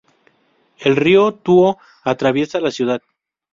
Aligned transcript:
El 0.79 0.95
Río 0.95 1.31
Tuo 1.31 1.77
atraviesa 2.03 2.59
la 2.59 2.71
ciudad. 2.71 3.03